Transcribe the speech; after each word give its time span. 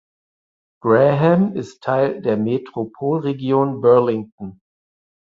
Graham 0.81 1.55
ist 1.55 1.83
Teil 1.83 2.23
der 2.23 2.35
Metropolregion 2.35 3.81
Burlington. 3.81 4.59